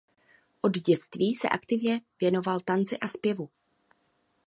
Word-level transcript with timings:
Od 0.61 0.71
dětství 0.77 1.35
se 1.35 1.49
aktivně 1.49 2.01
věnoval 2.21 2.59
tanci 2.59 2.97
a 2.97 3.07
zpěvu. 3.07 3.49